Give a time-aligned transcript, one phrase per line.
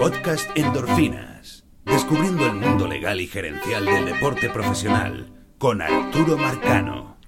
[0.00, 1.62] Podcast Endorfinas.
[1.84, 7.18] Descubriendo el mundo legal y gerencial del deporte profesional con Arturo Marcano.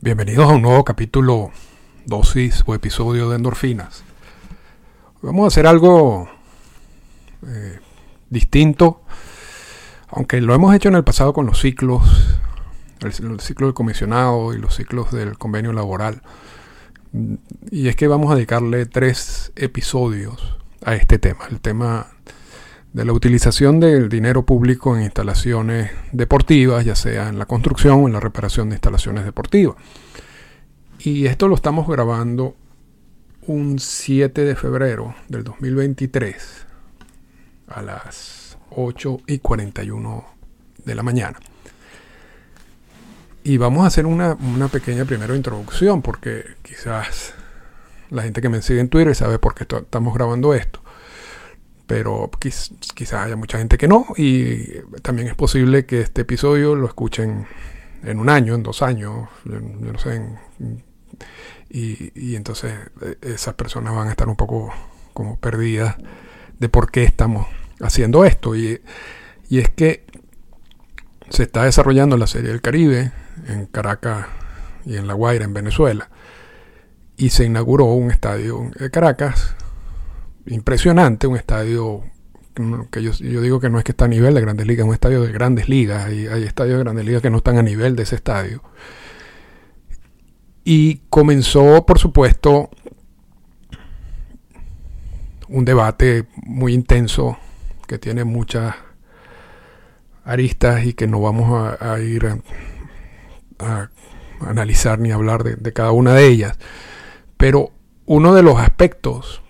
[0.00, 1.50] Bienvenidos a un nuevo capítulo,
[2.06, 4.02] dosis o episodio de Endorfinas.
[5.20, 6.30] Vamos a hacer algo
[7.46, 7.80] eh,
[8.30, 9.02] distinto,
[10.08, 12.02] aunque lo hemos hecho en el pasado con los ciclos,
[13.00, 16.22] el, el ciclo del comisionado y los ciclos del convenio laboral.
[17.70, 22.08] Y es que vamos a dedicarle tres episodios a este tema, el tema
[22.92, 28.06] de la utilización del dinero público en instalaciones deportivas, ya sea en la construcción o
[28.06, 29.76] en la reparación de instalaciones deportivas.
[30.98, 32.56] Y esto lo estamos grabando
[33.46, 36.66] un 7 de febrero del 2023
[37.68, 40.24] a las 8 y 41
[40.84, 41.38] de la mañana.
[43.44, 47.34] Y vamos a hacer una, una pequeña primera introducción, porque quizás
[48.10, 50.80] la gente que me sigue en Twitter sabe por qué estamos grabando esto.
[51.86, 54.06] Pero quiz, quizás haya mucha gente que no.
[54.16, 57.46] Y también es posible que este episodio lo escuchen
[58.02, 60.20] en un año, en dos años, en, no sé.
[61.70, 62.74] Y, y entonces
[63.22, 64.72] esas personas van a estar un poco
[65.12, 65.96] como perdidas
[66.58, 67.46] de por qué estamos
[67.80, 68.56] haciendo esto.
[68.56, 68.80] Y,
[69.48, 70.04] y es que
[71.30, 73.12] se está desarrollando la Serie del Caribe
[73.48, 74.26] en Caracas
[74.84, 76.08] y en La Guaira, en Venezuela.
[77.16, 79.56] Y se inauguró un estadio de Caracas,
[80.46, 82.04] impresionante, un estadio
[82.90, 84.94] que yo, digo que no es que está a nivel de grandes ligas, es un
[84.94, 86.06] estadio de grandes ligas.
[86.06, 88.62] Hay, estadios de grandes ligas que no están a nivel de ese estadio.
[90.64, 92.70] Y comenzó, por supuesto,
[95.48, 97.38] un debate muy intenso
[97.86, 98.74] que tiene muchas
[100.24, 102.38] aristas y que no vamos a, a ir a,
[103.60, 103.90] a,
[104.40, 106.58] analizar ni hablar de, de, cada una de ellas.
[107.36, 107.72] Pero
[108.06, 109.42] uno de los aspectos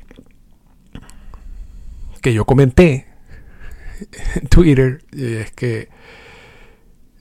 [2.21, 3.07] que yo comenté
[4.35, 5.89] en Twitter es que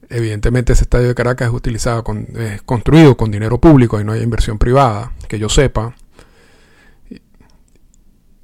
[0.09, 4.13] evidentemente ese estadio de Caracas es utilizado con, es construido con dinero público y no
[4.13, 5.95] hay inversión privada, que yo sepa.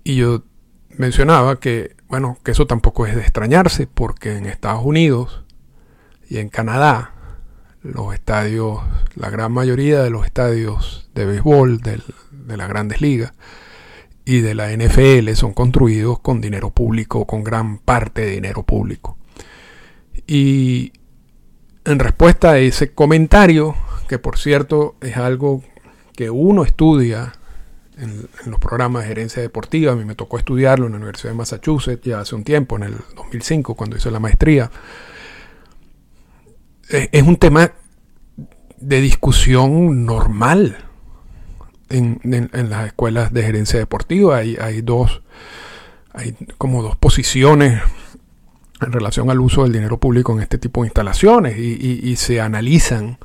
[0.03, 0.44] Y yo
[0.90, 5.44] mencionaba que, bueno, que eso tampoco es de extrañarse, porque en Estados Unidos
[6.28, 7.13] y en Canadá,
[7.84, 8.80] los estadios,
[9.16, 13.34] la gran mayoría de los estadios de béisbol de las grandes ligas
[14.25, 19.18] y de la NFL son construidos con dinero público, con gran parte de dinero público.
[20.28, 20.94] Y
[21.86, 23.75] en respuesta a ese comentario,
[24.08, 25.63] que por cierto es algo
[26.16, 27.34] que uno estudia
[27.98, 31.31] en, en, los programas de gerencia deportiva, a mí me tocó estudiarlo en la Universidad
[31.31, 34.72] de Massachusetts ya hace un tiempo, en el 2005, cuando hice la maestría,
[36.91, 37.72] es un tema
[38.78, 40.78] de discusión normal
[41.90, 44.38] en, en, en, las escuelas de gerencia deportiva.
[44.38, 45.22] Hay, hay dos,
[46.13, 47.81] hay como dos posiciones
[48.81, 52.16] en relación al uso del dinero público en este tipo de instalaciones y, y, y
[52.16, 53.19] se analizan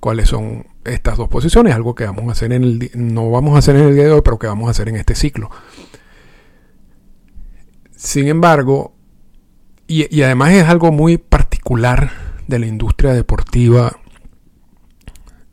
[0.00, 3.58] cuáles son estas dos posiciones, algo que vamos a hacer en el no vamos a
[3.58, 5.50] hacer en el día de hoy, pero que vamos a hacer en este ciclo.
[7.94, 8.94] Sin embargo,
[9.86, 13.98] y, y además es algo muy particular de la industria deportiva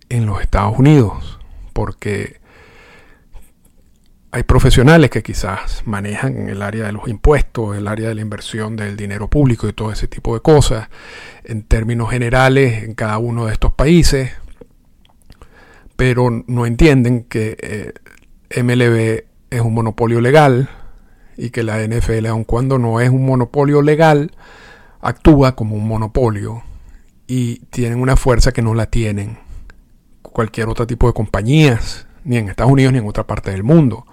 [0.09, 1.39] en los Estados Unidos,
[1.73, 2.39] porque
[4.31, 8.75] hay profesionales que quizás manejan el área de los impuestos, el área de la inversión
[8.75, 10.89] del dinero público y todo ese tipo de cosas,
[11.43, 14.31] en términos generales en cada uno de estos países,
[15.95, 20.69] pero no entienden que eh, MLB es un monopolio legal
[21.37, 24.31] y que la NFL, aun cuando no es un monopolio legal,
[25.01, 26.63] actúa como un monopolio
[27.28, 29.39] y tienen una fuerza que no la tienen
[30.22, 34.06] cualquier otro tipo de compañías, ni en Estados Unidos ni en otra parte del mundo.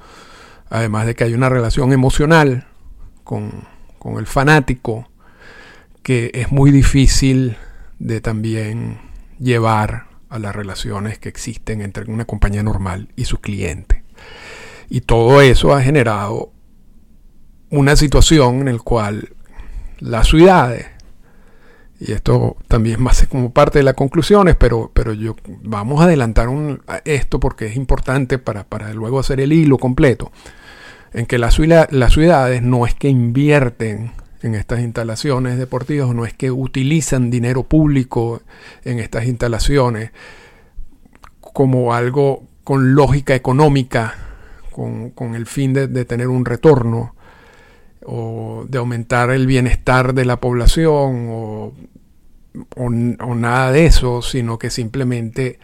[0.69, 2.67] Además de que hay una relación emocional
[3.25, 3.65] con,
[3.99, 5.09] con el fanático
[6.03, 7.57] que es muy difícil
[7.99, 8.99] de también
[9.39, 14.05] llevar a las relaciones que existen entre una compañía normal y su cliente.
[14.89, 16.53] Y todo eso ha generado
[17.71, 19.35] una situación en la cual
[19.99, 20.87] las ciudades
[22.01, 26.01] y esto también va a ser como parte de las conclusiones, pero, pero yo vamos
[26.01, 30.33] a adelantar un, esto porque es importante para, para, luego hacer el hilo completo.
[31.13, 34.13] En que las, las ciudades no es que invierten
[34.43, 38.41] en estas instalaciones deportivas, no es que utilizan dinero público
[38.85, 40.13] en estas instalaciones
[41.41, 44.15] como algo con lógica económica,
[44.71, 47.15] con, con el fin de tener un retorno,
[48.05, 51.73] o de aumentar el bienestar de la población o,
[52.77, 55.59] o, nada de eso, sino que simplemente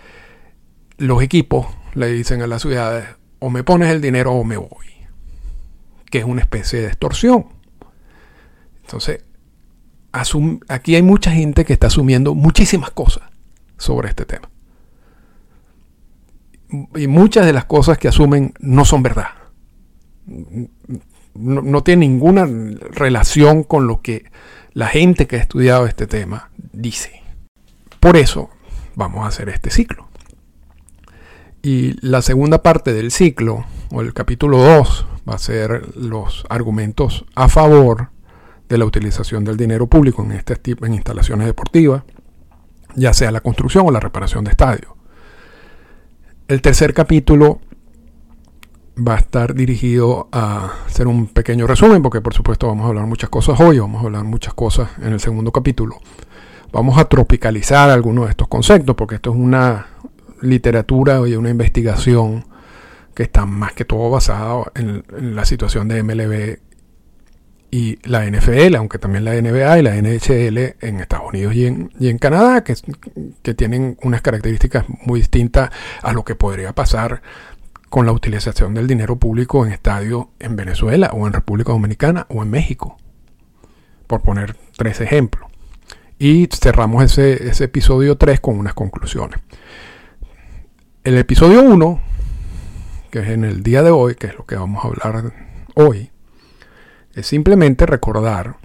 [0.98, 3.06] los equipos le dicen a las ciudades
[3.38, 4.86] o me pones el dinero o me voy,
[6.10, 7.46] que es una especie de extorsión.
[8.82, 9.24] Entonces,
[10.68, 13.24] aquí hay mucha gente que está asumiendo muchísimas cosas
[13.76, 14.48] sobre este tema.
[16.96, 19.28] Y muchas de las cosas que asumen no son verdad.
[21.38, 22.46] No, tiene ninguna
[22.92, 24.24] relación con lo que
[24.72, 27.22] la gente que ha estudiado este tema dice.
[28.00, 28.50] Por eso
[28.94, 30.08] vamos a hacer este ciclo.
[31.62, 37.24] Y la segunda parte del ciclo, o el capítulo 2, va a ser los argumentos
[37.34, 38.10] a favor
[38.68, 42.02] de la utilización del dinero público en este tipo en instalaciones deportivas,
[42.94, 44.92] ya sea la construcción o la reparación de estadios.
[46.48, 47.60] El tercer capítulo
[48.96, 53.06] va a estar dirigido a hacer un pequeño resumen, porque por supuesto vamos a hablar
[53.06, 55.98] muchas cosas hoy, vamos a hablar muchas cosas en el segundo capítulo.
[56.72, 59.86] Vamos a tropicalizar algunos de estos conceptos, porque esto es una
[60.40, 62.44] literatura y una investigación
[63.14, 65.04] que está más que todo basada en,
[65.34, 66.58] la situación de MLB
[67.70, 71.90] y la NFL, aunque también la NBA y la NHL en Estados Unidos y en,
[71.98, 72.74] y en Canadá, que,
[73.42, 75.70] que tienen unas características muy distintas
[76.02, 77.22] a lo que podría pasar
[77.88, 82.42] con la utilización del dinero público en estadios en Venezuela o en República Dominicana o
[82.42, 82.96] en México,
[84.06, 85.50] por poner tres ejemplos.
[86.18, 89.40] Y cerramos ese, episodio 3 con unas conclusiones.
[91.04, 92.00] El episodio 1,
[93.10, 95.32] que es en el día de hoy, que es lo que vamos a hablar
[95.74, 96.10] hoy,
[97.14, 98.56] es simplemente recordar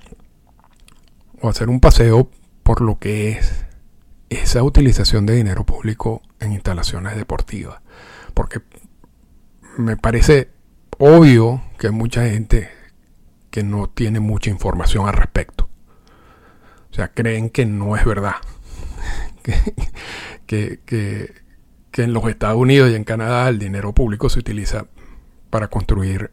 [1.41, 2.29] o hacer un paseo
[2.63, 3.65] por lo que es
[4.29, 7.81] esa utilización de dinero público en instalaciones deportivas.
[8.33, 8.61] Porque
[9.77, 10.49] me parece
[10.97, 12.69] obvio que hay mucha gente
[13.49, 15.69] que no tiene mucha información al respecto.
[16.89, 18.35] O sea, creen que no es verdad.
[20.45, 21.33] que, que,
[21.91, 24.87] que, en los Estados Unidos y en Canadá el dinero público se utiliza
[25.49, 26.31] para construir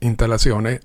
[0.00, 0.80] instalaciones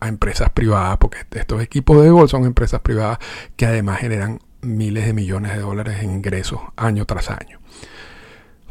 [0.00, 3.18] a empresas privadas, porque estos equipos de gol son empresas privadas
[3.56, 7.60] que además generan miles de millones de dólares en ingresos año tras año.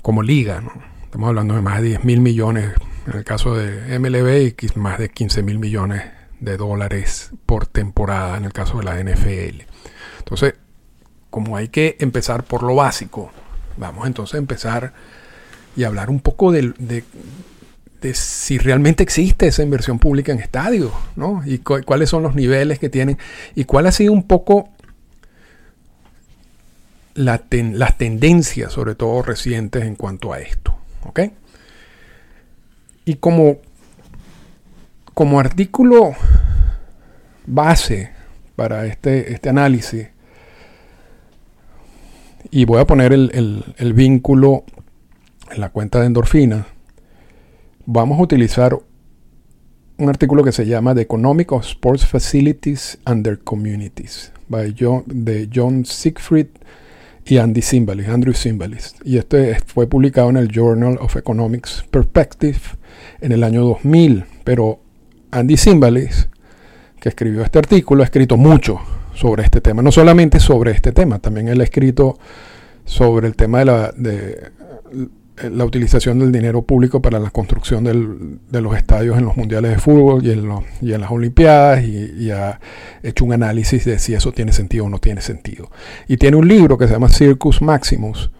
[0.02, 0.93] Como liga, ¿no?
[1.14, 2.72] Estamos hablando de más de 10 mil millones
[3.06, 6.02] en el caso de MLB y más de 15 mil millones
[6.40, 9.62] de dólares por temporada en el caso de la NFL.
[10.18, 10.56] Entonces,
[11.30, 13.32] como hay que empezar por lo básico,
[13.78, 14.94] vamos entonces a empezar
[15.76, 16.74] y hablar un poco de,
[18.14, 21.44] si realmente existe esa inversión pública en estadios, ¿no?
[21.46, 23.20] Y cuáles son los niveles que tienen
[23.54, 24.72] y cuál ha sido un poco
[27.14, 27.48] las
[28.00, 30.74] tendencias, sobre todo recientes, en cuanto a esto.
[31.06, 31.20] ¿Ok?
[33.06, 33.58] Y como,
[35.14, 36.14] como artículo
[37.46, 38.12] base
[38.56, 40.10] para este, este análisis,
[42.52, 44.64] y voy a poner el, el vínculo
[45.52, 46.68] en la cuenta de endorfina,
[47.86, 48.78] vamos a utilizar
[49.98, 55.50] un artículo que se llama The Economic of Sports Facilities Under Communities by John, de
[55.54, 56.48] John Siegfried
[57.26, 58.96] y Andy Simbalis, Andrew Simbalis.
[59.04, 62.60] Y este fue publicado en el Journal of Economics Perspective
[63.22, 64.26] en el año 2000.
[64.44, 64.80] Pero
[65.32, 66.30] Andy Simbalis,
[67.00, 68.80] que escribió este artículo, ha escrito mucho
[69.14, 69.82] sobre este tema.
[69.82, 72.18] No solamente sobre este tema, también él ha escrito
[72.86, 74.52] sobre el tema de la, de,
[75.52, 79.80] la utilización del dinero público para la construcción de los estadios en los mundiales de
[79.80, 80.50] fútbol y en,
[80.82, 82.60] y las Olimpiadas y, ha
[83.02, 85.70] hecho un análisis de si eso tiene sentido o no tiene sentido.
[86.08, 88.32] Y tiene un libro que se llama Circus Maximus,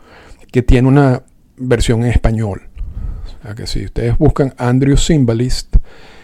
[0.52, 1.24] que tiene una
[1.58, 2.64] versión en español.
[3.40, 5.76] O sea que si ustedes buscan Andrew Symbolist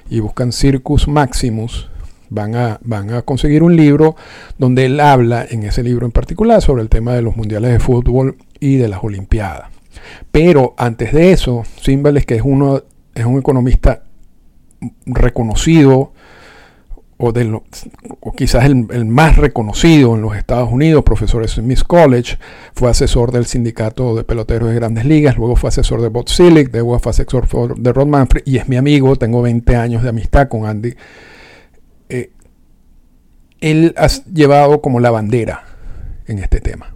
[0.10, 1.89] y buscan Circus Maximus,
[2.30, 4.15] van a, van a conseguir un libro
[4.58, 7.80] donde él habla en ese libro en particular sobre el tema de los mundiales de
[7.80, 9.78] fútbol y de las Olimpiadas.
[10.31, 12.84] Pero antes de eso, Simbales, que es, uno,
[13.15, 14.03] es un economista
[15.05, 16.13] reconocido,
[17.22, 17.65] o, de lo,
[18.22, 22.38] o quizás el, más reconocido en los Estados Unidos, profesor de Smith College,
[22.74, 26.72] fue asesor del sindicato de peloteros de grandes ligas, luego fue asesor de Bob Silic,
[26.72, 30.48] luego fue asesor de Rod Manfred, y es mi amigo, tengo 20 años de amistad
[30.48, 30.93] con Andy.
[32.08, 32.31] Eh,
[33.60, 35.65] él ha llevado como la bandera
[36.25, 36.93] en este tema.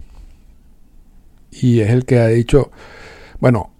[1.61, 2.71] Y es el que ha dicho,
[3.39, 3.71] bueno,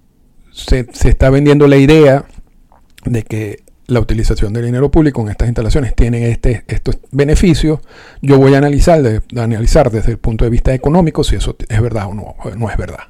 [0.52, 2.26] se, está vendiendo la idea
[3.06, 7.80] de que la utilización del dinero público en estas instalaciones tiene este, estos beneficios.
[8.22, 11.82] Yo voy a analizar, de, analizar desde el punto de vista económico si eso es
[11.82, 13.06] verdad o no, no es verdad.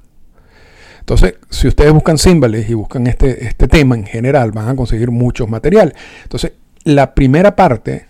[0.99, 5.11] Entonces, si ustedes buscan símbolos y buscan este, este tema en general, van a conseguir
[5.11, 5.93] mucho material.
[6.23, 6.53] Entonces,
[6.85, 8.05] la primera parte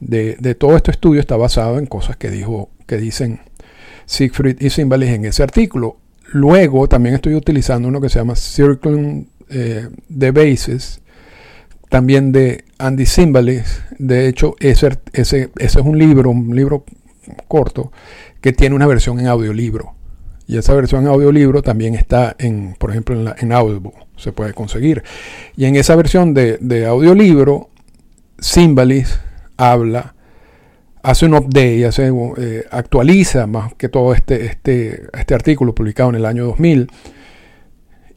[0.00, 3.40] de, de todo este estudio está basado en cosas que, dijo, que dicen
[4.06, 5.98] Siegfried y Simbalis en ese artículo.
[6.32, 11.00] Luego también estoy utilizando uno que se llama Circling eh, the Bases,
[11.88, 16.84] también de Andy Simbalis, de hecho, ese, es un libro, un libro
[17.46, 17.92] corto,
[18.40, 19.94] que tiene una versión en audiolibro.
[20.46, 24.32] Y esa versión en audiolibro también está en, por ejemplo, en, la, en Audible, se
[24.32, 25.02] puede conseguir.
[25.56, 27.70] Y en esa versión de, de audiolibro,
[28.38, 29.20] Simbalis
[29.56, 30.14] habla,
[31.04, 36.16] hace un update, hace, eh, actualiza más que todo este, este, este artículo publicado en
[36.16, 36.88] el año 2000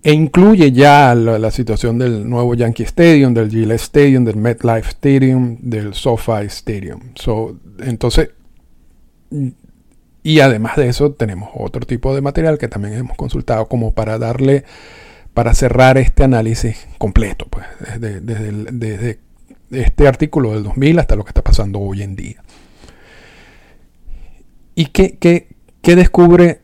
[0.03, 5.57] e incluye ya la, situación del nuevo Yankee Stadium, del Gillette Stadium, del MetLife Stadium,
[5.59, 7.01] del SoFi Stadium.
[7.79, 8.29] entonces,
[10.23, 14.17] y además de eso tenemos otro tipo de material que también hemos consultado como para
[14.17, 14.63] darle,
[15.33, 17.65] para cerrar este análisis completo, pues,
[17.99, 19.19] desde,
[19.71, 22.41] este artículo del 2000 hasta lo que está pasando hoy en día.
[24.79, 26.61] ¿Y qué, qué descubre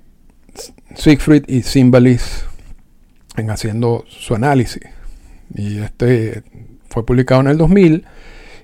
[0.96, 2.46] Siegfried y Simbalis
[3.36, 4.84] en haciendo su análisis.
[5.54, 6.44] Y este
[6.90, 8.06] fue publicado en el 2000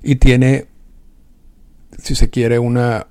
[0.03, 0.65] y tiene,
[1.97, 3.07] si se quiere, una,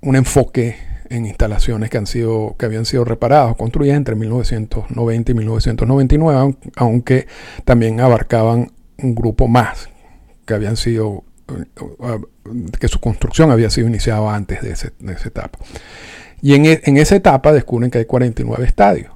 [0.00, 0.76] un enfoque
[1.08, 7.26] en instalaciones que, han sido, que habían sido reparadas construidas entre 1990 y 1999, aunque
[7.64, 9.88] también abarcaban un grupo más
[10.46, 11.24] que habían sido
[12.78, 14.90] que su construcción había sido iniciada antes de, esa
[15.28, 15.58] etapa.
[16.42, 19.12] Y en, e, en, esa etapa descubren que hay 49 estadios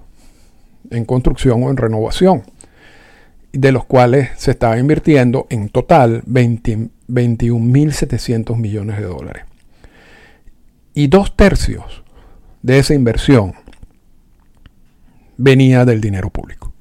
[0.90, 2.42] en construcción o en renovación,
[3.52, 9.44] de los cuales se estaba invirtiendo en total 21.700 millones de dólares.
[10.94, 12.04] Y dos tercios
[12.62, 13.52] de esa inversión
[15.36, 16.72] venía del dinero público.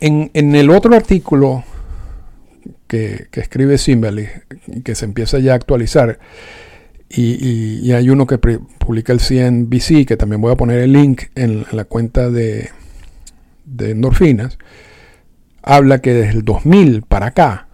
[0.00, 1.62] En, el otro artículo
[2.90, 4.26] que, que escribe Simbali,
[4.84, 6.18] que se empieza ya a actualizar,
[7.08, 11.64] y, hay uno que publica el CNBC, que también voy a poner el link en,
[11.72, 12.70] la cuenta de,
[13.64, 14.58] de endorfinas.
[15.62, 17.68] Habla que desde el 2000 para acá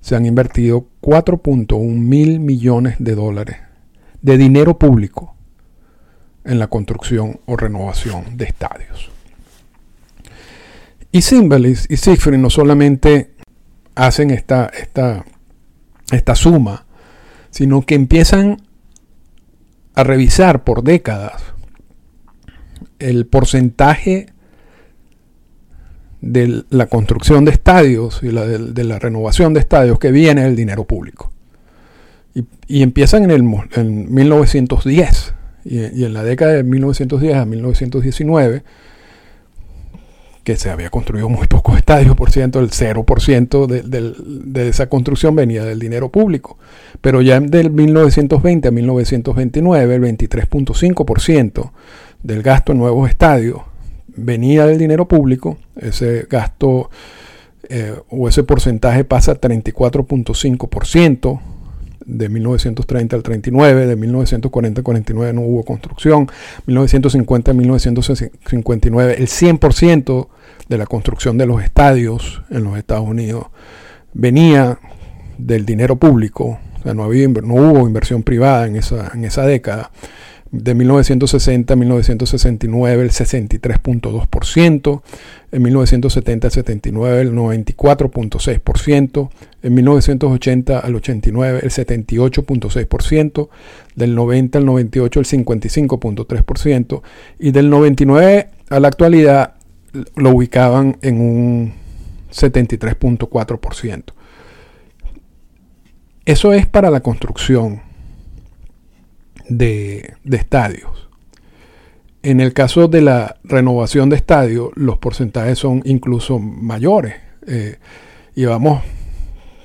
[0.00, 3.56] se han invertido 4.1 mil millones de dólares
[4.20, 5.36] de dinero público
[6.44, 9.10] en la construcción o renovación de estadios.
[11.12, 13.33] Y Symbolis y Siegfried no solamente
[13.94, 15.24] hacen esta, esta,
[16.10, 16.84] esta suma
[17.54, 18.56] sino que empiezan
[19.94, 21.40] a revisar por décadas
[22.98, 24.26] el porcentaje
[26.20, 30.56] de la construcción de estadios y la de, la renovación de estadios que viene del
[30.56, 31.30] dinero público.
[32.66, 33.44] Y, empiezan en, el,
[33.76, 35.34] en 1910
[35.64, 38.64] y, y, en la década de 1910 a 1919
[40.44, 45.34] que se había construido muy pocos estadios, por ciento, el 0% de, de, esa construcción
[45.34, 46.58] venía del dinero público.
[47.00, 51.70] Pero ya del 1920 a 1929, el 23.5%
[52.22, 53.62] del gasto en nuevos estadios
[54.16, 55.58] venía del dinero público.
[55.76, 56.90] Ese gasto
[57.68, 61.40] eh, o ese porcentaje pasa a 34.5%
[62.06, 66.28] de 1930 al 39, de 1940 al 49 no hubo construcción,
[66.66, 70.28] 1950 a 1959 el 100%
[70.68, 73.46] de la construcción de los estadios en los Estados Unidos
[74.12, 74.78] venía
[75.38, 79.44] del dinero público, o sea, no, había, no hubo inversión privada en esa, en esa
[79.44, 79.90] década
[80.54, 85.02] de 1960 a 1969 el 63.2%,
[85.50, 89.30] en 1970 al 79 el 94.6%,
[89.62, 93.48] en 1980 al 89 el 78.6%,
[93.96, 97.02] del 90 al 98 el 55.3%
[97.38, 99.54] y del 99 a la actualidad
[100.16, 101.72] lo ubicaban en un
[102.32, 104.04] 73.4%.
[106.26, 107.82] Eso es para la construcción
[109.48, 111.08] de, estadios.
[112.22, 117.14] En el caso de la renovación de estadios, los porcentajes son incluso mayores.
[117.46, 117.76] Eh,
[118.34, 118.82] y vamos,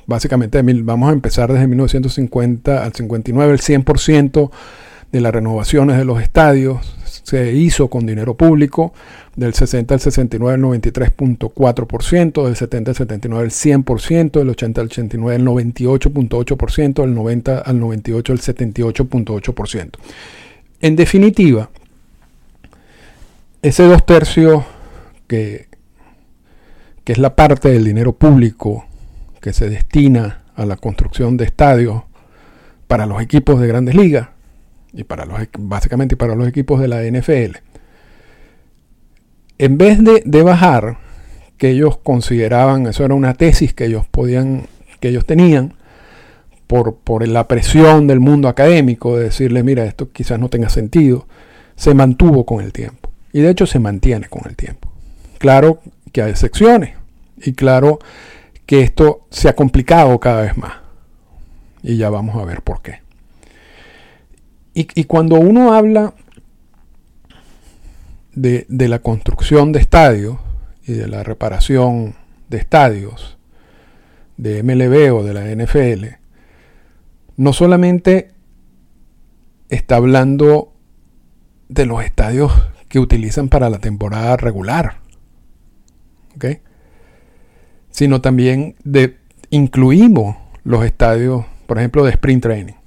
[0.06, 4.52] básicamente, vamos a empezar desde 1950 al 59, el 100%
[5.12, 8.94] de las renovaciones de los estadios se hizo con dinero público,
[9.36, 14.88] del 60 al 69 el 93.4%, del 70 al 79 el 100%, del 80 al
[14.88, 19.90] 89 el 98.8%, del 90 al 98 el 78.8%.
[20.82, 21.70] En definitiva,
[23.62, 24.64] ese dos tercios
[25.28, 25.68] que,
[27.04, 28.86] que es la parte del dinero público
[29.42, 32.04] que se destina a la construcción de estadios
[32.88, 34.30] para los equipos de grandes ligas
[34.94, 37.58] y para los básicamente para los equipos de la NFL
[39.60, 40.98] en vez de, bajar,
[41.58, 44.68] que ellos consideraban, eso era una tesis que ellos podían,
[45.02, 45.74] que ellos tenían,
[46.66, 51.28] por, por, la presión del mundo académico de decirle, mira, esto quizás no tenga sentido,
[51.76, 53.12] se mantuvo con el tiempo.
[53.34, 54.90] Y de hecho se mantiene con el tiempo.
[55.40, 55.82] Claro
[56.14, 56.96] que hay excepciones.
[57.38, 58.00] Y claro
[58.66, 60.74] que esto se ha complicado cada vez más.
[61.84, 63.02] Y ya vamos a ver por qué.
[64.74, 66.14] Y, cuando uno habla
[68.34, 70.38] de, la construcción de estadios
[70.86, 72.16] y de la reparación
[72.48, 73.38] de estadios
[74.38, 76.06] de MLB o de la NFL,
[77.36, 78.32] no solamente
[79.68, 80.74] está hablando
[81.68, 82.54] de los estadios
[82.88, 85.00] que utilizan para la temporada regular,
[87.92, 89.18] sino también de
[89.50, 92.79] incluimos los estadios, por ejemplo, de sprint training.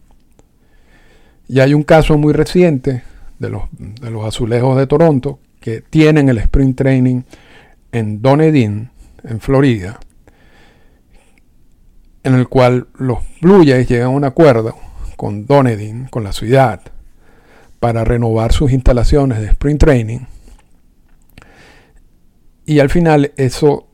[1.49, 3.03] Y hay un caso muy reciente
[3.39, 7.23] de los, de los azulejos de Toronto que tienen el sprint training
[7.93, 8.91] en Dunedin,
[9.25, 10.01] en Florida,
[12.25, 14.77] en el cual los Blue Jays llegan a un acuerdo
[15.17, 16.81] con Dunedin, con la ciudad,
[17.81, 20.21] para renovar sus instalaciones de sprint training.
[22.65, 23.89] Y al final eso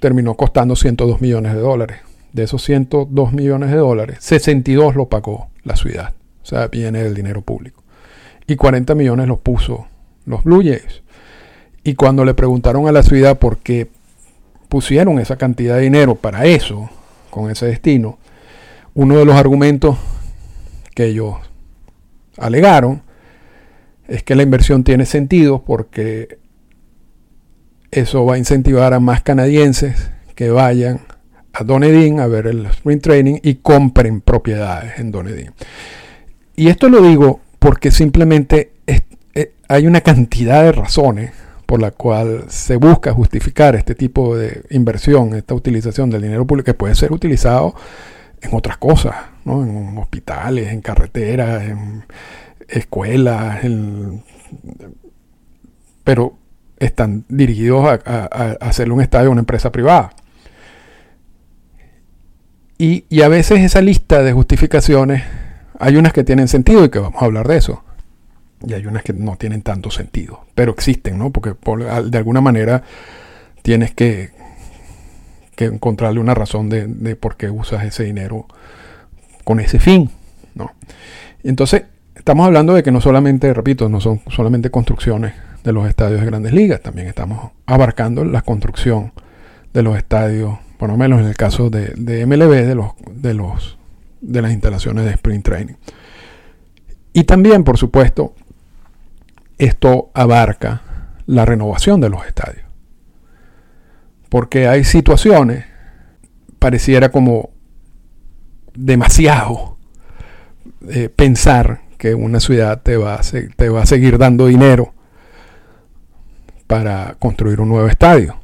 [0.00, 1.98] terminó costando 102 millones de dólares.
[2.32, 6.14] De esos 102 millones de dólares, 62 lo pagó la ciudad.
[6.48, 7.84] O sea, viene del dinero público.
[8.46, 9.86] Y 40 millones los puso
[10.24, 11.02] los Blue Jays.
[11.84, 13.90] Y cuando le preguntaron a la ciudad por qué
[14.70, 16.88] pusieron esa cantidad de dinero para eso,
[17.28, 18.18] con ese destino,
[18.94, 19.98] uno de los argumentos
[20.94, 21.34] que ellos
[22.38, 23.02] alegaron
[24.06, 26.38] es que la inversión tiene sentido porque
[27.90, 31.00] eso va a incentivar a más canadienses que vayan
[31.52, 35.52] a Dunedin a ver el sprint training y compren propiedades en Dunedin.
[36.58, 41.30] Y esto lo digo porque simplemente eh, hay una cantidad de razones
[41.66, 46.66] por la cual se busca justificar este tipo de inversión, esta utilización del dinero público
[46.66, 47.76] que puede ser utilizado
[48.40, 49.62] en otras cosas, ¿no?
[49.62, 52.04] en hospitales, en carreteras, en
[52.66, 53.60] escuelas,
[56.02, 56.38] pero
[56.80, 58.24] están dirigidos a,
[58.60, 60.10] hacerle un estadio a una empresa privada.
[62.78, 65.22] Y, a veces esa lista de justificaciones,
[65.78, 67.82] hay unas que tienen sentido y que vamos a hablar de eso
[68.66, 71.30] y hay unas que no tienen tanto sentido, pero existen, ¿no?
[71.30, 71.54] Porque
[72.04, 72.82] de alguna manera
[73.62, 74.36] tienes que,
[75.56, 78.46] encontrarle una razón de, por qué usas ese dinero
[79.44, 80.10] con ese fin,
[80.54, 80.72] ¿no?
[81.42, 86.20] entonces, estamos hablando de que no solamente, repito, no son solamente construcciones de los estadios
[86.20, 89.12] de grandes ligas, también estamos abarcando la construcción
[89.72, 93.34] de los estadios, por lo menos en el caso de, de MLB, de los, de
[93.34, 93.77] los
[94.20, 95.74] de las instalaciones de sprint training.
[97.12, 98.34] Y también, por supuesto,
[99.58, 100.82] esto abarca
[101.26, 102.64] la renovación de los estadios.
[104.28, 105.64] Porque hay situaciones,
[106.58, 107.50] pareciera como
[108.74, 109.78] demasiado
[110.88, 113.20] eh, pensar que una ciudad te va, a,
[113.56, 114.94] te va a seguir dando dinero
[116.66, 118.38] para construir un nuevo estadio.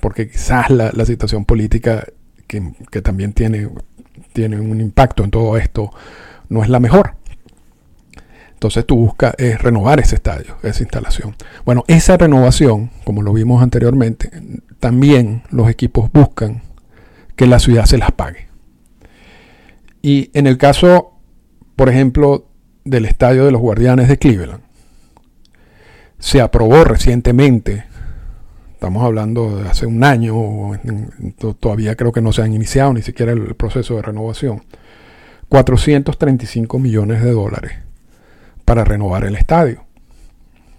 [0.00, 2.06] Porque quizás la, situación política
[2.46, 3.68] que, que, también tiene,
[4.38, 5.90] tiene un impacto en todo esto
[6.48, 7.14] no es la mejor.
[8.52, 11.34] Entonces tú buscas es renovar ese estadio, esa instalación.
[11.64, 14.30] Bueno, esa renovación, como lo vimos anteriormente,
[14.78, 16.62] también los equipos buscan
[17.34, 18.46] que la ciudad se las pague.
[20.02, 21.14] Y en el caso,
[21.74, 22.46] por ejemplo,
[22.84, 24.62] del estadio de los Guardianes de Cleveland,
[26.20, 27.86] se aprobó recientemente,
[28.78, 30.70] estamos hablando de hace un año,
[31.58, 34.62] todavía creo que no se han iniciado ni siquiera el proceso de renovación,
[35.48, 37.72] 435 millones de dólares
[38.64, 39.82] para renovar el estadio.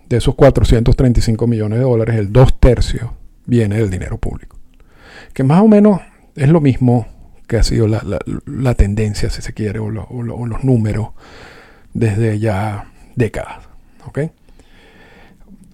[0.07, 3.11] De esos 435 millones de dólares, el dos tercios
[3.45, 4.57] viene del dinero público.
[5.33, 5.99] Que más o menos
[6.37, 7.05] es lo mismo
[7.47, 11.09] que ha sido la, tendencia, si se quiere, o, los números
[11.93, 12.85] desde ya
[13.17, 13.67] décadas.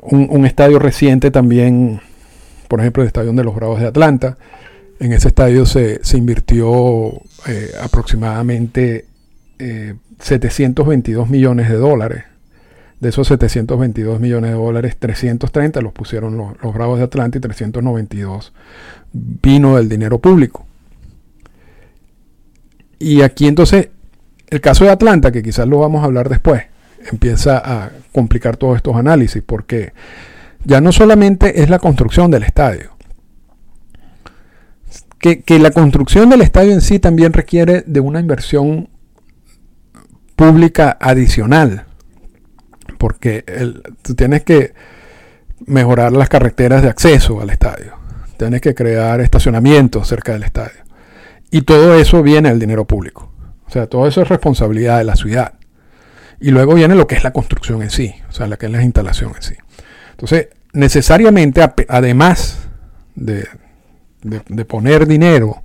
[0.02, 2.02] Un, estadio reciente también,
[2.68, 4.38] por ejemplo, el Estadio de los Bravos de Atlanta.
[5.00, 7.12] En ese estadio se, invirtió
[7.48, 9.06] eh, aproximadamente
[9.60, 12.24] eh, 722 millones de dólares.
[13.00, 18.54] De esos 722 millones de dólares, 330 los pusieron los, Bravos de Atlanta y 392
[19.12, 20.66] vino del dinero público.
[22.98, 23.90] Y aquí entonces,
[24.48, 26.64] el caso de Atlanta, que quizás lo vamos a hablar después,
[27.12, 29.92] empieza a complicar todos estos análisis, porque
[30.66, 32.96] ya no solamente es la construcción del estadio,
[35.20, 38.90] que, la construcción del estadio en sí también requiere de una inversión
[40.36, 41.86] pública adicional,
[43.00, 43.44] porque
[44.04, 44.74] tú tienes que
[45.66, 47.96] mejorar las carreteras de acceso al estadio,
[48.38, 50.84] tienes que crear estacionamientos cerca del estadio.
[51.50, 53.32] Y todo eso viene del dinero público.
[53.66, 55.54] O sea, todo eso es responsabilidad de la ciudad.
[56.40, 58.72] Y luego viene lo que es la construcción en sí, o sea, lo que es
[58.72, 59.56] la instalación en sí.
[60.16, 62.58] Entonces, necesariamente, además
[63.16, 63.46] de,
[64.24, 65.62] de, poner dinero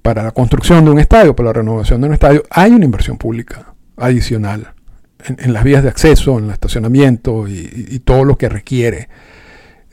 [0.00, 3.18] para la construcción de un estadio, para la renovación de un estadio, hay una inversión
[3.18, 4.72] pública adicional
[5.26, 9.08] en, las vías de acceso, en el estacionamiento y, todo lo que requiere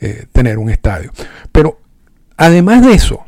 [0.00, 1.12] eh, tener un estadio.
[1.52, 1.80] Pero
[2.38, 3.24] además de eso,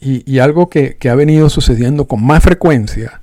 [0.00, 3.20] y, algo que, ha venido sucediendo con más frecuencia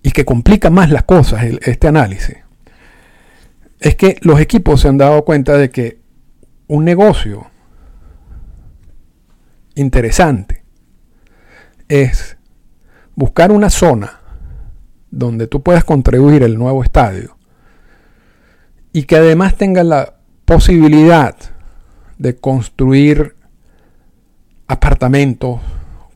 [0.00, 2.36] y que complica más las cosas, este análisis,
[3.84, 6.00] es que los equipos se han dado cuenta de que
[6.68, 7.50] un negocio
[9.74, 10.64] interesante
[11.88, 12.38] es
[13.14, 14.20] buscar una zona
[15.10, 17.36] donde tú puedas contribuir el nuevo estadio
[18.94, 20.14] y que además tenga la
[20.46, 21.36] posibilidad
[22.16, 23.36] de construir
[24.66, 25.60] apartamentos,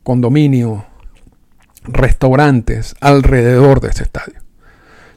[0.01, 0.85] condominios,
[1.83, 4.38] restaurantes alrededor de ese estadio.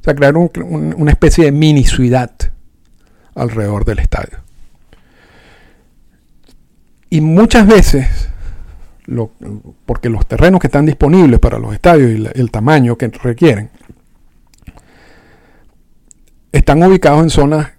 [0.03, 2.33] O sea, crear una especie de mini ciudad
[3.37, 4.41] alrededor del estadio.
[7.09, 8.29] Y muchas veces,
[9.87, 13.71] porque los terrenos que están disponibles para los estadios y el tamaño que requieren,
[16.51, 17.73] están ubicados en zonas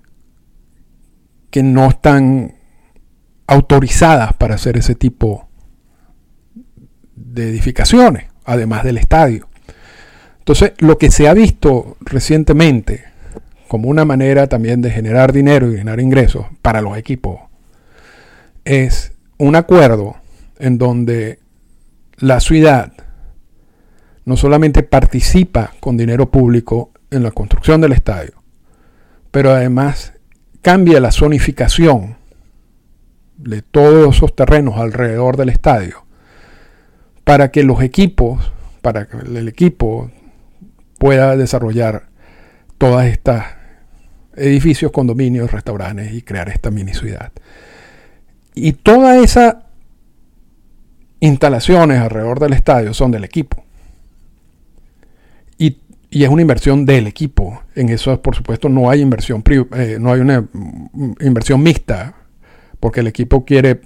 [1.52, 2.56] que no están
[3.48, 5.50] autorizadas para hacer ese tipo
[7.16, 9.50] de edificaciones, además del estadio.
[10.44, 13.06] Entonces, lo que se ha visto recientemente
[13.70, 17.40] como una manera también de generar dinero y generar ingresos para los equipos
[18.66, 20.18] es un acuerdo
[20.60, 21.40] en donde
[22.18, 22.92] la ciudad
[24.26, 28.44] no solamente participa con dinero público en la construcción del estadio,
[29.32, 30.12] pero además
[30.62, 32.18] cambia la zonificación
[33.38, 36.04] de todos esos terrenos alrededor del estadio
[37.24, 38.52] para que los equipos,
[38.82, 40.12] para que el equipo
[41.04, 42.04] pueda desarrollar
[42.78, 43.44] todas estas
[44.38, 47.34] edificios, condominios, restaurantes y crear esta mini ciudad.
[48.56, 49.58] Y todas esas
[51.20, 53.66] instalaciones alrededor del estadio son del equipo.
[55.58, 55.78] Y,
[56.10, 57.64] es una inversión del equipo.
[57.76, 59.44] En eso, por supuesto, no hay inversión,
[59.76, 60.48] eh, no hay una
[61.20, 62.16] inversión mixta,
[62.80, 63.82] porque el equipo quiere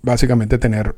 [0.00, 0.94] básicamente tener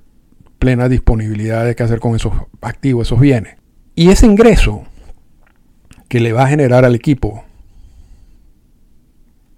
[0.58, 3.56] plena disponibilidad de qué hacer con esos activos, esos bienes.
[3.98, 4.84] Y ese ingreso
[6.08, 7.42] que le va a generar al equipo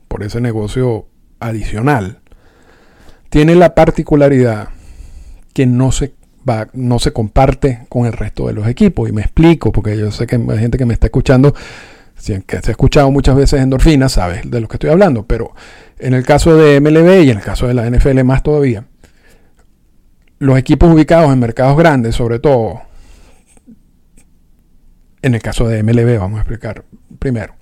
[0.08, 1.04] por ese negocio
[1.40, 2.20] adicional
[3.28, 4.70] tiene la particularidad
[5.52, 6.14] que no se
[6.48, 9.10] va, no se comparte con el resto de los equipos.
[9.10, 12.70] Y me explico, porque yo sé que hay gente que me está escuchando, que se
[12.70, 15.26] ha escuchado muchas veces endorfinas, sabes de lo que estoy hablando.
[15.26, 15.54] Pero
[15.98, 18.86] en el caso de MLB y en el caso de la NFL más todavía,
[20.38, 22.88] los equipos ubicados en mercados grandes, sobre todo
[25.22, 26.84] en el caso de MLB, vamos a explicar
[27.18, 27.54] primero,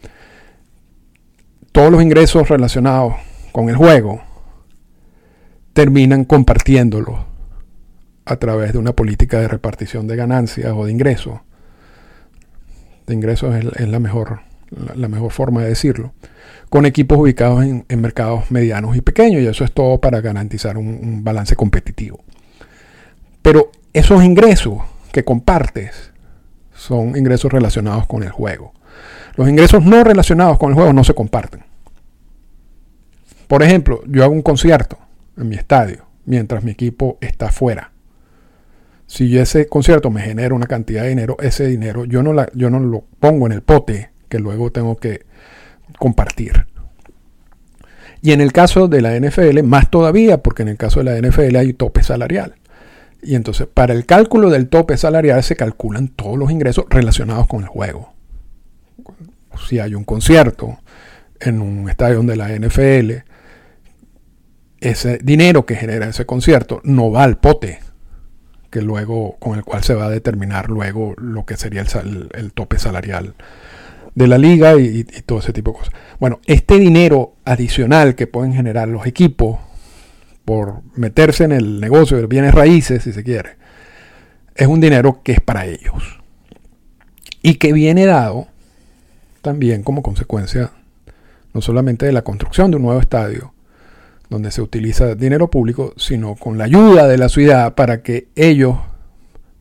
[1.73, 3.15] todos los ingresos relacionados
[3.53, 4.23] con el juego
[5.73, 7.27] terminan compartiéndolo
[8.25, 11.41] a través de una política de repartición de ganancias o de ingresos.
[13.07, 14.41] De ingresos es, la, mejor,
[14.71, 16.13] la, mejor forma de decirlo.
[16.69, 19.41] Con equipos ubicados en, mercados medianos y pequeños.
[19.43, 22.23] Y eso es todo para garantizar un, balance competitivo.
[23.41, 24.79] Pero esos ingresos
[25.11, 26.13] que compartes
[26.89, 28.73] son ingresos relacionados con el juego.
[29.37, 31.63] Los ingresos no relacionados con el juego no se comparten.
[33.47, 34.99] Por ejemplo, yo hago un concierto
[35.37, 37.93] en mi estadio mientras mi equipo está fuera.
[39.07, 42.81] Si ese concierto me genera una cantidad de dinero, ese dinero yo no, yo no
[42.81, 45.25] lo pongo en el pote que luego tengo que
[45.99, 46.67] compartir.
[48.21, 51.29] Y en el caso de la NFL, más todavía, porque en el caso de la
[51.29, 52.55] NFL hay tope salarial.
[53.23, 57.63] Y entonces, para el cálculo del tope salarial se calculan todos los ingresos relacionados con
[57.63, 58.13] el juego.
[59.69, 60.79] Si hay un concierto
[61.41, 63.29] en un estadio de la NFL,
[64.81, 67.81] ese dinero que genera ese concierto no va al pote
[68.71, 72.79] que luego con el cual se va a determinar luego lo que sería el, tope
[72.79, 73.35] salarial
[74.15, 75.95] de la liga y, todo ese tipo de cosas.
[76.21, 79.59] Bueno, este dinero adicional que pueden generar los equipos
[80.49, 83.57] por meterse en el negocio de bienes raíces, si se quiere,
[84.55, 86.23] es un dinero que es para ellos
[87.43, 88.49] y que viene dado
[89.43, 90.71] también como consecuencia
[91.53, 93.53] no solamente de la construcción de un nuevo estadio,
[94.31, 98.79] donde se utiliza dinero público, sino con la ayuda de la ciudad para que ellos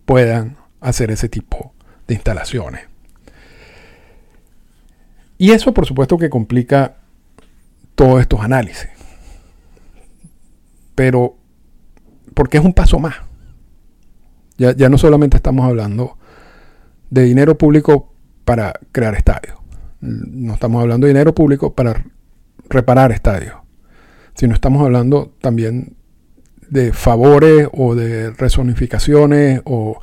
[0.06, 1.74] puedan hacer ese tipo
[2.08, 2.86] de instalaciones.
[5.38, 6.96] Y eso por supuesto que complica
[7.96, 8.97] todos estos análisis.
[10.98, 11.38] Pero,
[12.34, 13.16] porque es un paso más.
[14.58, 16.18] Ya, ya no solamente estamos hablando
[17.10, 19.58] de dinero público para crear estadios.
[20.02, 22.04] No estamos hablando de dinero público para
[22.70, 23.68] reparar estadios
[24.38, 25.96] sino estamos hablando también
[26.70, 30.00] de favores o de resonificaciones o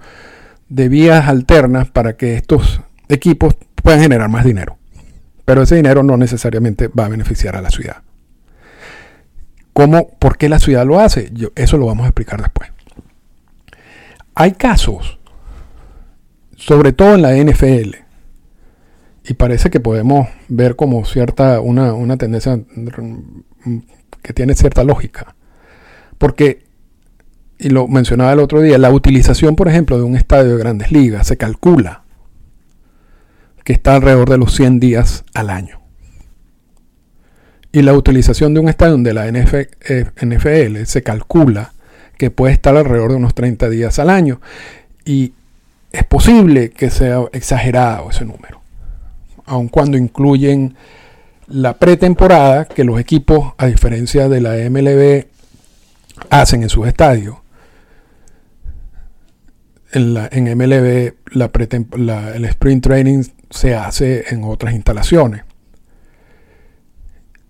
[0.69, 4.77] de vías alternas para que estos equipos puedan generar más dinero.
[5.45, 7.99] Pero ese dinero no necesariamente va a beneficiar a la ciudad.
[9.75, 11.31] ¿Cómo, ¿Por qué la ciudad lo hace?
[11.57, 12.71] eso lo vamos a explicar después.
[14.35, 15.19] Hay casos,
[16.57, 17.97] sobre todo en la NFL,
[19.27, 22.61] y parece que podemos ver como cierta, una, una tendencia
[24.23, 25.35] que tiene cierta lógica.
[26.19, 26.65] Porque,
[27.59, 30.93] y lo mencionaba el otro día, la utilización, por ejemplo, de un estadio de grandes
[30.93, 32.05] ligas se calcula
[33.65, 35.84] que está alrededor de los 100 días al año.
[37.75, 41.73] Y la utilización de un estadio de la NFL se calcula
[42.17, 44.41] que puede estar alrededor de unos 30 días al año.
[45.05, 45.33] Y
[45.91, 48.61] es posible que sea exagerado ese número,
[49.45, 50.77] aun cuando incluyen
[51.49, 55.27] la pretemporada que los equipos, a diferencia de la MLB,
[56.31, 57.39] hacen en sus estadios.
[59.91, 61.15] En, la, en MLB
[62.37, 65.43] el sprint training se hace en otras instalaciones.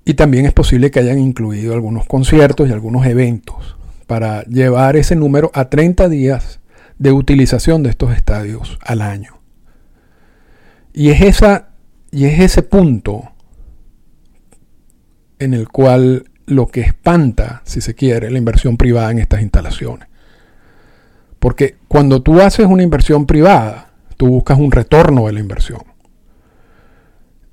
[0.05, 5.17] Y también es posible que hayan incluido algunos conciertos y algunos eventos para llevar ese
[5.17, 6.61] número a 30 días
[6.99, 9.41] de utilización de estos estadios al año.
[10.93, 11.71] Y es, esa,
[12.11, 13.31] y es ese punto
[15.39, 20.09] en el cual lo que espanta, si se quiere, la inversión privada en estas instalaciones.
[21.39, 25.83] Porque cuando tú haces una inversión privada, tú buscas un retorno de la inversión.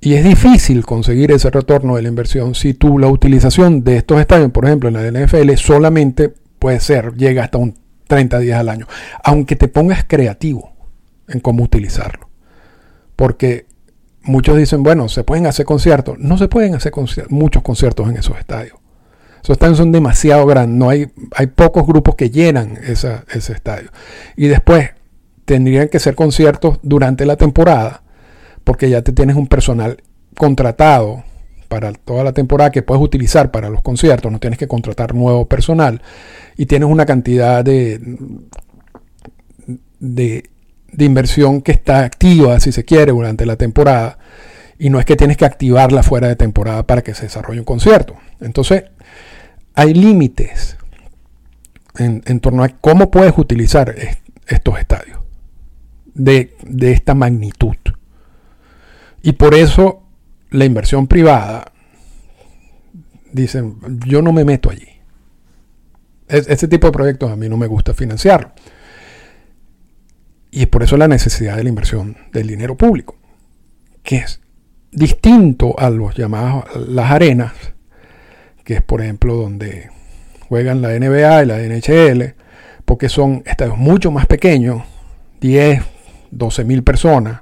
[0.04, 4.20] Y es difícil conseguir ese retorno de la inversión si tú la utilización de estos
[4.20, 8.68] estadios, por ejemplo, en la NFL, solamente puede ser, llega hasta un 30 días al
[8.68, 8.88] año.
[9.22, 10.72] Aunque te pongas creativo
[11.28, 12.28] en cómo utilizarlo.
[13.14, 13.66] Porque
[14.22, 16.18] muchos dicen, bueno, se pueden hacer conciertos.
[16.18, 16.92] No se pueden hacer
[17.28, 18.78] muchos conciertos en esos estadios.
[19.40, 20.76] Esos estadios son demasiado grandes.
[20.76, 23.90] No hay, hay pocos grupos que llenan ese estadio.
[24.36, 24.90] Y después
[25.44, 28.02] tendrían que ser conciertos durante la temporada,
[28.64, 30.02] porque ya te tienes un personal
[30.36, 31.24] contratado
[31.68, 35.46] para toda la temporada que puedes utilizar para los conciertos, no tienes que contratar nuevo
[35.46, 36.02] personal
[36.56, 37.98] y tienes una cantidad de,
[40.92, 44.18] de inversión que está activa, si se quiere, durante la temporada.
[44.78, 47.64] Y no es que tienes que activarla fuera de temporada para que se desarrolle un
[47.64, 48.16] concierto.
[48.40, 48.84] Entonces,
[49.74, 50.76] hay límites
[51.98, 53.94] en, torno a cómo puedes utilizar
[54.46, 55.20] estos estadios
[56.14, 57.76] de, de esta magnitud.
[59.22, 60.02] Y por eso
[60.50, 61.72] la inversión privada,
[63.32, 64.88] dicen, yo no me meto allí.
[66.28, 68.54] Este tipo de proyectos a mí no me gusta financiar.
[70.50, 73.16] Y por eso la necesidad de la inversión del dinero público,
[74.02, 74.40] que es
[74.90, 77.52] distinto a los llamados las arenas,
[78.64, 79.88] que es por ejemplo donde
[80.48, 82.34] juegan la NBA y la NHL,
[82.84, 84.82] porque son estadios mucho más pequeños,
[85.40, 85.82] 10,
[86.30, 87.41] 12 mil personas,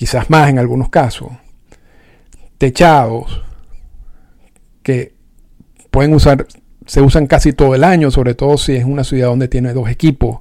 [0.00, 1.28] quizás más en algunos casos,
[2.56, 3.42] techados,
[4.82, 5.12] que
[5.90, 6.46] pueden usar,
[6.86, 9.90] se usan casi todo el año, sobre todo si es una ciudad donde tiene dos
[9.90, 10.40] equipos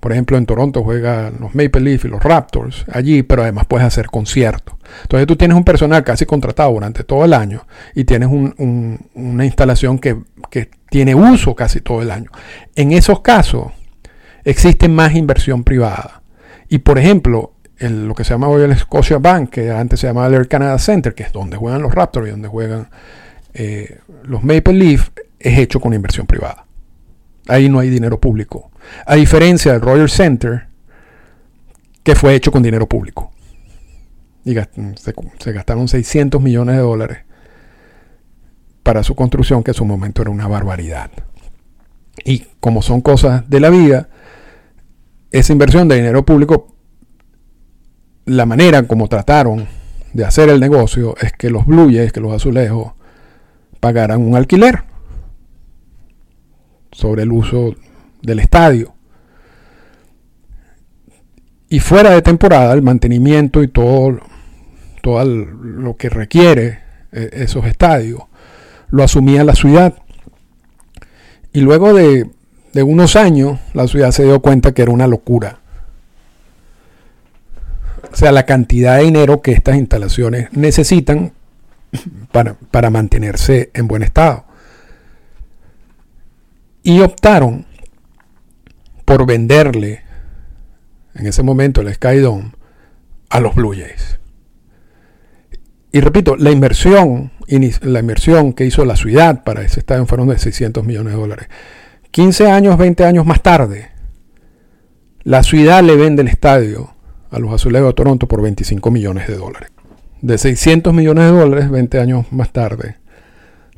[0.00, 3.86] por ejemplo, en Toronto juegan los Maple Leafs y los Raptors allí, pero además puedes
[3.86, 4.76] hacer conciertos.
[5.02, 9.98] Entonces tú tienes un personal casi contratado durante todo el año y tienes una instalación
[9.98, 10.16] que,
[10.90, 12.30] tiene uso casi todo el año.
[12.74, 13.66] En esos casos
[14.44, 16.22] existe más inversión privada.
[16.70, 20.26] Y por ejemplo, lo que se llama hoy el Scotia Bank, que antes se llamaba
[20.26, 22.88] el Air Canada Center, que es donde juegan los Raptors y donde juegan
[23.54, 26.66] eh, los Maple Leafs, es hecho con inversión privada.
[27.46, 28.70] Ahí no hay dinero público.
[29.06, 30.66] A diferencia del Royal Center,
[32.02, 33.32] que fue hecho con dinero público.
[34.44, 37.18] Y se, gastaron 600 millones de dólares
[38.82, 41.10] para su construcción, que en su momento era una barbaridad.
[42.24, 44.08] Y como son cosas de la vida,
[45.30, 46.74] esa inversión de dinero público,
[48.28, 49.66] la manera como trataron
[50.12, 52.92] de hacer el negocio es que los Blue que los azulejos,
[53.80, 54.82] pagaran un alquiler
[56.92, 57.74] sobre el uso
[58.22, 58.94] del estadio.
[61.70, 64.20] Y fuera de temporada, el mantenimiento y todo,
[65.02, 66.80] todo lo que requiere
[67.12, 68.22] eh, esos estadios
[68.88, 69.94] lo asumía la ciudad.
[71.52, 72.30] Y luego de,
[72.72, 75.60] de unos años, la ciudad se dio cuenta que era una locura.
[78.12, 81.32] O sea, la cantidad de dinero que estas instalaciones necesitan
[82.32, 84.44] para, para mantenerse en buen estado
[86.82, 87.66] y optaron
[89.04, 90.02] por venderle
[91.14, 92.52] en ese momento el Skydome
[93.30, 94.18] a los Blue Jays.
[95.92, 97.32] Y repito, la inversión
[97.80, 101.48] la inversión que hizo la ciudad para ese estadio fueron de 600 millones de dólares.
[102.10, 103.90] 15 años, 20 años más tarde,
[105.22, 106.94] la ciudad le vende el estadio
[107.30, 109.70] a los Azulejos de Toronto por 25 millones de dólares.
[110.20, 112.96] De 600 millones de dólares, 20 años más tarde,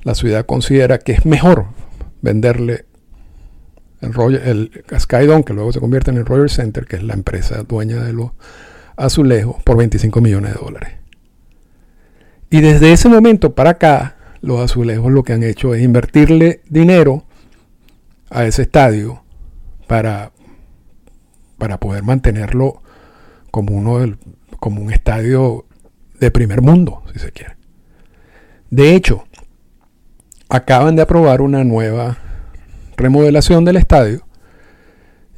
[0.02, 1.66] la ciudad considera que es mejor
[2.22, 2.86] venderle
[4.00, 7.62] el, el Skydome, que luego se convierte en el Royal Center, que es la empresa
[7.64, 8.30] dueña de los
[8.96, 10.90] azulejos, por 25 millones de dólares.
[12.50, 17.24] Y desde ese momento para acá, los azulejos lo que han hecho es invertirle dinero
[18.30, 19.22] a ese estadio
[19.86, 20.32] para,
[21.58, 22.82] para poder mantenerlo
[23.50, 24.16] como, uno
[24.58, 25.66] como un estadio
[26.18, 27.56] de primer mundo, si se quiere.
[28.70, 29.24] De hecho,
[30.48, 32.18] acaban de aprobar una nueva
[32.96, 34.26] remodelación del estadio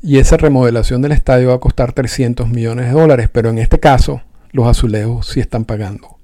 [0.03, 3.79] y esa remodelación del estadio va a costar 300 millones de dólares, pero en este
[3.79, 4.21] caso
[4.51, 6.19] los azulejos sí están pagando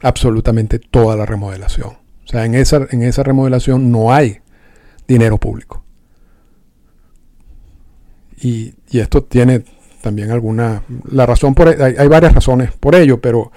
[0.00, 1.90] absolutamente toda la remodelación.
[2.24, 4.38] O sea, en esa, en esa remodelación no hay
[5.06, 5.84] dinero público.
[8.40, 9.64] Y, esto tiene
[10.06, 10.84] también alguna...
[11.10, 11.68] La razón por...
[11.82, 13.50] Hay, hay varias razones por ello, pero,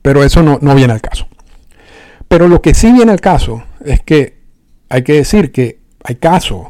[0.00, 1.28] pero eso no, no viene al caso.
[2.26, 4.38] Pero lo que sí viene al caso es que
[4.88, 6.68] hay que decir que hay casos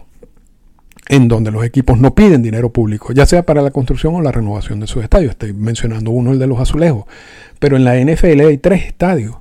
[1.09, 4.33] en donde los equipos no piden dinero público, ya sea para la construcción o la
[4.33, 5.31] renovación de sus estadios.
[5.31, 7.05] Estoy mencionando uno, el de los azulejos.
[7.61, 9.37] Pero en la NFL hay tres estadios.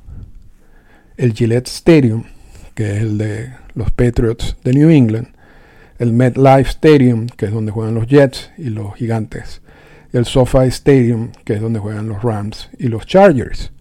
[1.18, 2.26] El Gillette Stadium,
[2.76, 5.30] que es el de los Patriots de New England.
[6.00, 9.62] El MetLife Stadium, que es donde juegan los Jets y los Gigantes.
[10.14, 13.72] El SoFi Stadium, que es donde juegan los Rams y los Chargers.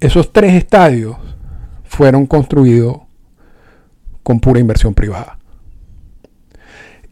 [0.00, 1.16] Esos tres estadios
[1.84, 2.98] fueron construidos
[4.22, 5.38] con pura inversión privada.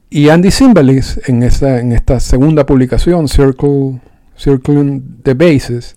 [0.09, 4.01] Y Andy Simbalis, en, en esta segunda publicación, Circle,
[4.37, 5.97] Circling the Bases,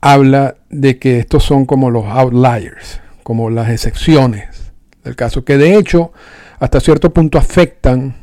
[0.00, 4.63] habla de que estos son como los outliers, como las excepciones
[5.04, 6.12] del caso, que de hecho
[6.58, 8.14] hasta cierto punto afectan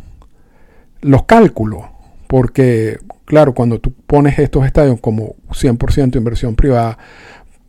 [1.02, 1.86] los cálculos,
[2.28, 6.98] porque claro, cuando tú pones estos estadios como 100% inversión privada,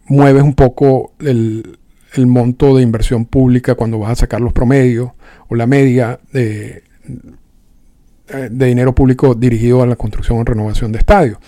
[0.07, 1.79] mueves un poco el,
[2.15, 5.13] el monto de inversión pública cuando vas a sacar los promedios
[5.49, 6.83] o la media de,
[8.51, 11.39] de dinero público dirigido a la construcción o renovación de estadios.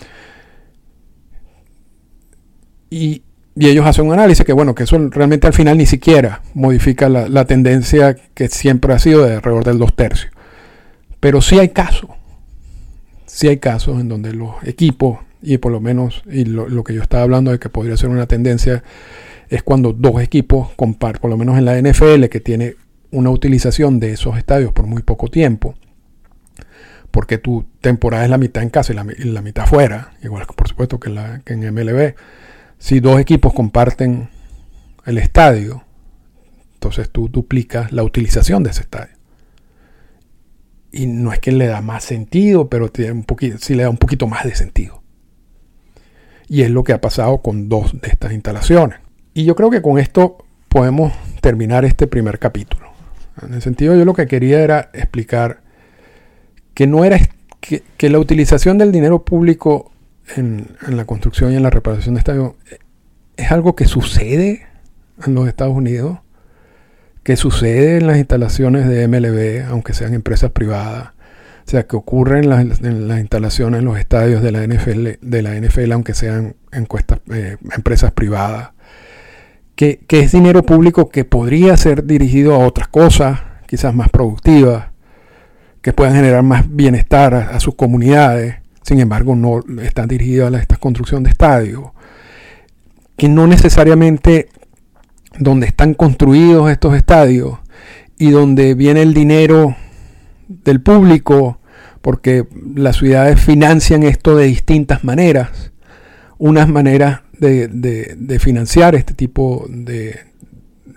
[2.91, 3.23] Y,
[3.57, 7.45] ellos hacen un análisis que, bueno, que eso realmente al final ni siquiera modifica la,
[7.45, 10.33] tendencia que siempre ha sido de alrededor del dos tercios.
[11.21, 12.11] Pero sí hay casos,
[13.27, 16.95] sí hay casos en donde los equipos, y por lo menos, y lo, lo que
[16.95, 18.83] yo estaba hablando de que podría ser una tendencia,
[19.49, 22.75] es cuando dos equipos comparten, por lo menos en la NFL, que tiene
[23.15, 25.75] una utilización de esos estadios por muy poco tiempo,
[27.11, 30.99] porque tu temporada es la mitad en casa y la, mitad fuera, igual por supuesto
[30.99, 32.15] que, la, que en MLB,
[32.85, 34.29] si dos equipos comparten
[35.07, 35.83] el estadio,
[36.75, 39.15] entonces tú duplicas la utilización de ese estadio.
[40.93, 43.89] Y no es que le da más sentido, pero tiene un poquito, sí le da
[43.89, 45.03] un poquito más de sentido.
[46.47, 48.99] Y es lo que ha pasado con dos de estas instalaciones.
[49.33, 52.91] Y yo creo que con esto podemos terminar este primer capítulo.
[53.41, 55.63] En el sentido, yo lo que quería era explicar
[56.75, 57.19] que no era
[57.63, 59.91] que, la utilización del dinero público
[60.37, 62.53] en, la construcción y en la reparación de estadios
[63.37, 64.67] es algo que sucede
[65.27, 66.19] en los Estados Unidos,
[67.23, 71.11] que sucede en las instalaciones de MLB, aunque sean empresas privadas,
[71.67, 72.63] o sea, que ocurre en las,
[73.19, 78.13] instalaciones en los estadios de la NFL, de la NFL aunque sean encuestas, eh, empresas
[78.13, 78.75] privadas
[79.77, 84.89] que, es dinero público que podría ser dirigido a otras cosas, quizás más productivas,
[85.83, 90.77] que puedan generar más bienestar a, sus comunidades, sin embargo no están dirigidos a esta
[90.77, 91.91] construcción de estadios,
[93.17, 94.49] que no necesariamente
[95.39, 97.59] donde están construidos estos estadios
[98.19, 99.75] y donde viene el dinero
[100.49, 101.59] del público,
[102.03, 105.73] porque las ciudades financian esto de distintas maneras,
[106.39, 110.21] unas maneras de, financiar este tipo de,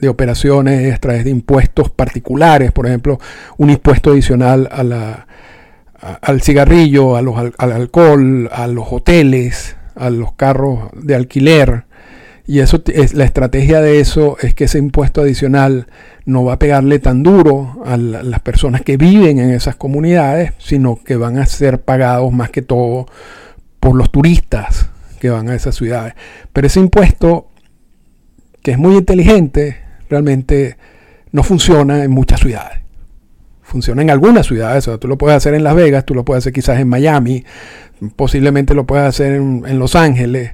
[0.09, 3.18] operaciones a través de impuestos particulares, por ejemplo,
[3.57, 5.26] un impuesto adicional a la,
[6.16, 11.86] al cigarrillo, a al alcohol, a los hoteles, a los carros de alquiler.
[12.45, 15.88] Y eso es la estrategia de eso es que ese impuesto adicional
[16.26, 21.01] no va a pegarle tan duro a las personas que viven en esas comunidades, sino
[21.03, 23.08] que van a ser pagados más que todo
[23.82, 24.89] por los turistas
[25.20, 26.14] que van a esas ciudades.
[26.53, 27.49] Pero ese impuesto,
[28.62, 29.78] que es muy inteligente,
[30.10, 30.78] realmente
[31.32, 32.87] no funciona en muchas ciudades.
[33.68, 36.24] Funciona en algunas ciudades, o sea, tú lo puedes hacer en Las Vegas, tú lo
[36.24, 37.43] puedes hacer quizás en Miami,
[38.15, 40.53] posiblemente lo puedes hacer en, Los Ángeles,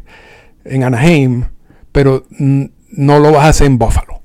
[0.66, 1.43] en Anaheim,
[1.91, 4.24] pero no lo vas a hacer en Buffalo.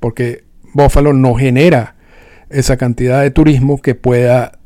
[0.00, 1.96] Porque Buffalo no genera
[2.48, 4.58] esa cantidad de turismo que pueda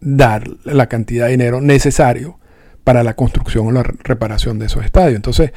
[0.00, 2.40] dar la cantidad de dinero necesario
[2.82, 5.14] para la construcción o la reparación de esos estadios.
[5.14, 5.52] Entonces,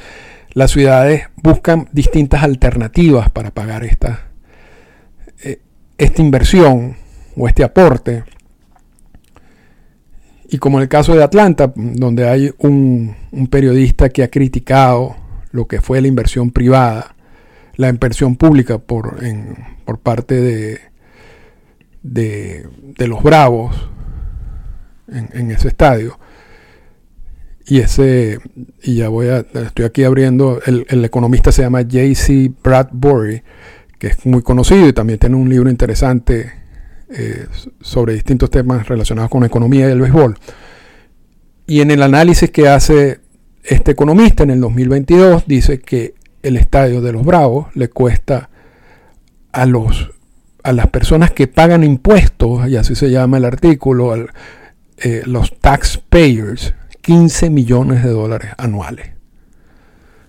[0.52, 4.29] las ciudades buscan distintas alternativas para pagar esta, eh,
[6.00, 6.96] esta inversión
[7.36, 8.24] o este aporte.
[10.48, 13.14] Y como en el caso de Atlanta, donde hay un,
[13.50, 15.16] periodista que ha criticado
[15.52, 17.14] lo que fue la inversión privada,
[17.76, 19.18] la inversión pública por,
[19.84, 20.80] por parte de,
[22.02, 23.88] de, los Bravos
[25.08, 26.18] en ese estadio,
[27.70, 28.40] y ese,
[28.82, 32.50] y ya voy a, estoy aquí abriendo, el, economista se llama J.C.
[32.64, 33.44] Bradbury,
[34.00, 36.50] que es muy conocido y también tiene un libro interesante
[37.10, 37.46] eh,
[37.82, 40.38] sobre distintos temas relacionados con economía y el béisbol.
[41.66, 43.20] Y en el análisis que hace
[43.62, 48.48] este economista en el 2022 dice que el estadio de los Bravos le cuesta
[49.52, 50.10] a los
[50.62, 54.14] a las personas que pagan impuestos, y así se llama el artículo,
[54.98, 59.10] eh, los taxpayers, 15 millones de dólares anuales.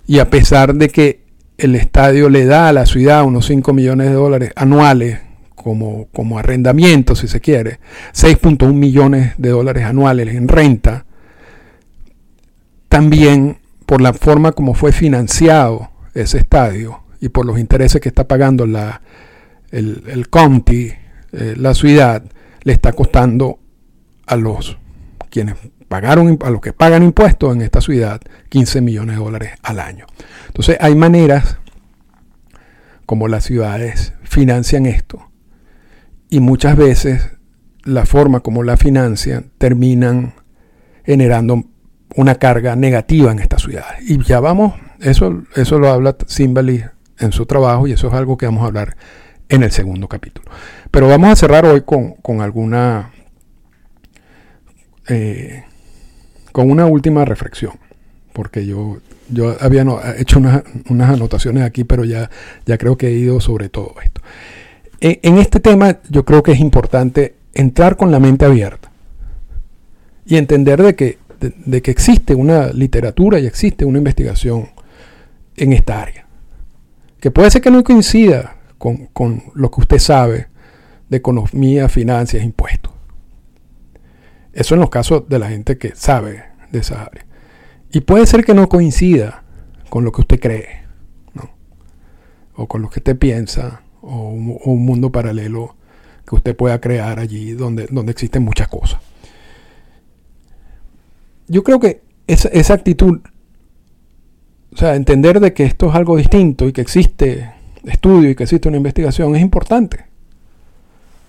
[0.07, 1.20] Y a pesar de que
[1.61, 5.19] el estadio le da a la ciudad unos 5 millones de dólares anuales
[5.53, 7.79] como, como arrendamiento, si se quiere,
[8.15, 11.05] 6.1 millones de dólares anuales en renta,
[12.89, 18.27] también por la forma como fue financiado ese estadio y por los intereses que está
[18.27, 19.01] pagando la,
[19.69, 20.91] el, el county,
[21.31, 22.23] eh, la ciudad,
[22.63, 23.59] le está costando
[24.25, 24.79] a los
[25.29, 25.57] quienes
[25.91, 30.05] pagaron, a los que pagan impuestos en esta ciudad 15 millones de dólares al año.
[30.47, 31.57] Entonces hay maneras
[33.05, 35.29] como las ciudades financian esto
[36.29, 37.31] y muchas veces
[37.83, 40.35] la forma como la financian terminan
[41.03, 41.61] generando
[42.15, 44.09] una carga negativa en estas ciudades.
[44.09, 46.85] Y ya vamos, eso, eso lo habla Simbali
[47.19, 48.95] en su trabajo y eso es algo que vamos a hablar
[49.49, 50.49] en el segundo capítulo.
[50.89, 53.11] Pero vamos a cerrar hoy con, con alguna
[55.09, 55.65] eh,
[56.51, 57.73] con una última reflexión,
[58.33, 58.97] porque yo,
[59.29, 59.85] yo había
[60.17, 62.29] hecho unas anotaciones aquí, pero ya,
[62.65, 64.21] ya creo que he ido sobre todo esto.
[64.99, 68.91] En, este tema yo creo que es importante entrar con la mente abierta
[70.27, 74.69] y entender de que, de, que existe una literatura y existe una investigación
[75.57, 76.27] en esta área,
[77.19, 80.47] que puede ser que no coincida con, con lo que usted sabe
[81.09, 82.90] de economía, finanzas, impuestos.
[84.53, 87.25] Eso en los casos de la gente que sabe de esa área.
[87.91, 89.43] Y puede ser que no coincida
[89.89, 90.81] con lo que usted cree,
[92.55, 95.75] o con lo que usted piensa, o un, mundo paralelo
[96.25, 99.01] que usted pueda crear allí donde, donde existen muchas cosas.
[101.47, 103.19] Yo creo que esa actitud,
[104.73, 107.51] o sea, entender de que esto es algo distinto y que existe
[107.83, 110.05] estudio y que existe una investigación es importante.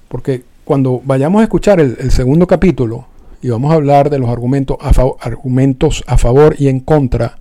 [0.09, 3.07] Porque cuando vayamos a escuchar el, segundo capítulo
[3.43, 4.90] y vamos a hablar de los argumentos a,
[5.20, 7.38] argumentos a favor y en contra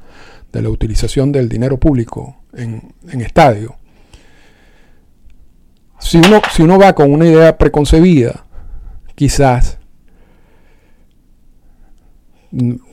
[0.51, 3.75] de la utilización del dinero público en, en estadio,
[5.99, 8.45] si uno, si uno va con una idea preconcebida,
[9.15, 9.77] quizás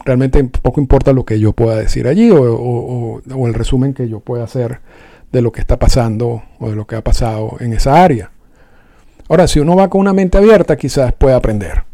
[0.05, 4.21] realmente poco importa lo que yo pueda decir allí o, o, el resumen que yo
[4.21, 4.81] pueda hacer
[5.33, 8.31] de lo que está pasando o de lo que ha pasado en esa área.
[9.29, 11.88] Ahora, si uno va con una mente abierta, quizás pueda aprender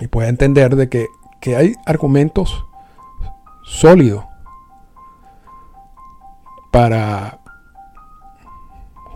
[0.00, 1.08] y pueda entender de que,
[1.56, 2.66] hay argumentos
[3.64, 4.24] sólidos
[6.70, 7.38] para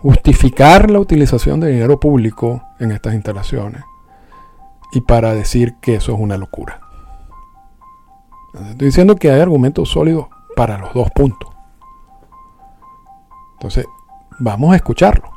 [0.01, 3.83] justificar la utilización de dinero público en estas instalaciones
[4.93, 6.79] y para decir que eso es una locura.
[8.53, 11.49] Estoy diciendo que hay argumentos sólidos para los dos puntos.
[13.53, 13.85] Entonces,
[14.39, 15.29] vamos a escucharlo.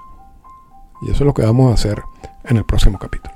[1.02, 2.02] Y eso es lo que vamos a hacer
[2.44, 3.35] en el próximo capítulo.